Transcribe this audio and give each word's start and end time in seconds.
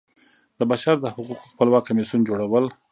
د 0.59 0.61
بشر 0.71 0.95
د 1.01 1.05
حقوقو 1.15 1.49
خپلواک 1.53 1.83
کمیسیون 1.89 2.21
جوړول. 2.29 2.65